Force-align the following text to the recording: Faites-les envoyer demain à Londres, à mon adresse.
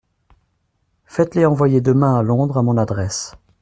Faites-les 1.05 1.45
envoyer 1.45 1.79
demain 1.79 2.15
à 2.15 2.23
Londres, 2.23 2.57
à 2.57 2.63
mon 2.63 2.75
adresse. 2.77 3.35